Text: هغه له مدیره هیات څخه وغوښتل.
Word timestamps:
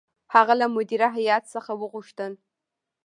هغه 0.35 0.53
له 0.61 0.67
مدیره 0.75 1.09
هیات 1.17 1.43
څخه 1.55 1.71
وغوښتل. 1.75 2.31